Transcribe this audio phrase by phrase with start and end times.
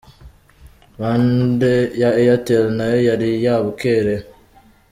[0.99, 4.23] Bande ya Airtel nayo yari yabukereye.